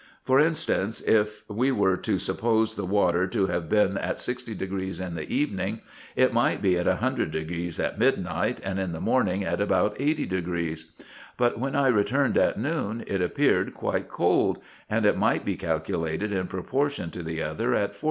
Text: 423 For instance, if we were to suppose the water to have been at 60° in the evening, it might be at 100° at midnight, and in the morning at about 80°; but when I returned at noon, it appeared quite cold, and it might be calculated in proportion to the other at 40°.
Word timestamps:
423 0.23 0.25
For 0.25 0.49
instance, 0.81 1.01
if 1.07 1.43
we 1.47 1.71
were 1.71 1.95
to 1.95 2.17
suppose 2.17 2.73
the 2.73 2.87
water 2.87 3.27
to 3.27 3.45
have 3.45 3.69
been 3.69 3.99
at 3.99 4.15
60° 4.15 4.99
in 4.99 5.13
the 5.13 5.31
evening, 5.31 5.81
it 6.15 6.33
might 6.33 6.59
be 6.59 6.75
at 6.75 6.87
100° 6.87 7.79
at 7.79 7.99
midnight, 7.99 8.59
and 8.63 8.79
in 8.79 8.93
the 8.93 8.99
morning 8.99 9.43
at 9.43 9.61
about 9.61 9.95
80°; 9.99 10.85
but 11.37 11.59
when 11.59 11.75
I 11.75 11.85
returned 11.89 12.35
at 12.39 12.59
noon, 12.59 13.03
it 13.05 13.21
appeared 13.21 13.75
quite 13.75 14.09
cold, 14.09 14.57
and 14.89 15.05
it 15.05 15.19
might 15.19 15.45
be 15.45 15.55
calculated 15.55 16.31
in 16.31 16.47
proportion 16.47 17.11
to 17.11 17.21
the 17.21 17.43
other 17.43 17.75
at 17.75 17.93
40°. 17.93 17.97